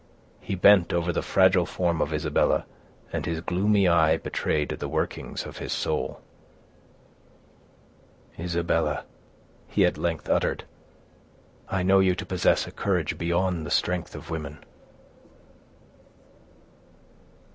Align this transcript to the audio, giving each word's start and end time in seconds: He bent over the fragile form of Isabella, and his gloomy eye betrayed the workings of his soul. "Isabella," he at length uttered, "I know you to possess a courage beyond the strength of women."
He 0.39 0.55
bent 0.55 0.91
over 0.93 1.13
the 1.13 1.21
fragile 1.21 1.67
form 1.67 2.01
of 2.01 2.11
Isabella, 2.11 2.65
and 3.13 3.23
his 3.23 3.39
gloomy 3.39 3.87
eye 3.87 4.17
betrayed 4.17 4.69
the 4.69 4.87
workings 4.89 5.45
of 5.45 5.59
his 5.59 5.71
soul. 5.71 6.21
"Isabella," 8.39 9.03
he 9.67 9.85
at 9.85 9.99
length 9.99 10.27
uttered, 10.27 10.63
"I 11.69 11.83
know 11.83 11.99
you 11.99 12.15
to 12.15 12.25
possess 12.25 12.65
a 12.65 12.71
courage 12.71 13.19
beyond 13.19 13.63
the 13.63 13.69
strength 13.69 14.15
of 14.15 14.31
women." 14.31 14.63